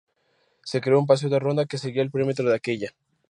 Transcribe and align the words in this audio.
Se 0.63 0.81
creó 0.81 0.97
un 0.97 1.05
paseo 1.05 1.29
de 1.29 1.37
Ronda 1.37 1.67
que 1.67 1.77
seguía 1.77 2.01
el 2.01 2.09
perímetro 2.09 2.49
de 2.49 2.55
aquella. 2.55 2.89